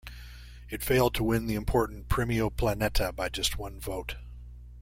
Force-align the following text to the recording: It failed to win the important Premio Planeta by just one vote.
It 0.67 0.81
failed 0.81 1.13
to 1.13 1.23
win 1.23 1.45
the 1.45 1.53
important 1.53 2.09
Premio 2.09 2.49
Planeta 2.49 3.15
by 3.15 3.29
just 3.29 3.59
one 3.59 3.79
vote. 3.79 4.15